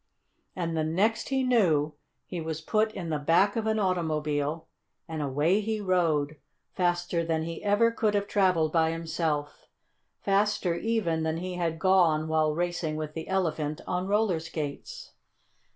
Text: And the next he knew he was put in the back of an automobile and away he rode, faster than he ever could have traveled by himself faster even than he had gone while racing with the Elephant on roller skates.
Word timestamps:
And 0.55 0.75
the 0.75 0.83
next 0.83 1.29
he 1.29 1.43
knew 1.43 1.93
he 2.25 2.41
was 2.41 2.59
put 2.59 2.91
in 2.93 3.11
the 3.11 3.19
back 3.19 3.55
of 3.55 3.67
an 3.67 3.77
automobile 3.77 4.67
and 5.07 5.21
away 5.21 5.61
he 5.61 5.79
rode, 5.79 6.37
faster 6.73 7.23
than 7.23 7.43
he 7.43 7.63
ever 7.63 7.91
could 7.91 8.15
have 8.15 8.27
traveled 8.27 8.71
by 8.71 8.89
himself 8.89 9.67
faster 10.19 10.73
even 10.73 11.21
than 11.21 11.37
he 11.37 11.53
had 11.53 11.77
gone 11.77 12.27
while 12.27 12.55
racing 12.55 12.95
with 12.95 13.13
the 13.13 13.27
Elephant 13.27 13.79
on 13.85 14.07
roller 14.07 14.39
skates. 14.39 15.11